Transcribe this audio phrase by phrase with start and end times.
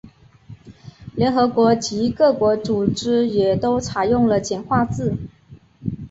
[1.15, 5.15] 联合国及各国际组织也都采用了简化字。